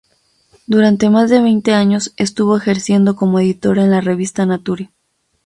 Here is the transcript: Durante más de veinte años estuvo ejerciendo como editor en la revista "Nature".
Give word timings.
Durante 0.65 1.11
más 1.11 1.29
de 1.29 1.41
veinte 1.41 1.75
años 1.75 2.11
estuvo 2.17 2.57
ejerciendo 2.57 3.15
como 3.15 3.39
editor 3.39 3.77
en 3.77 3.91
la 3.91 4.01
revista 4.01 4.47
"Nature". 4.47 4.89